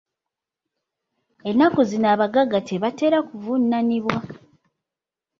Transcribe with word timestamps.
Ennaku 1.49 1.79
zino 1.89 2.07
abagagga 2.13 2.59
tebatera 2.69 3.17
kuvunaanibwa. 3.27 4.17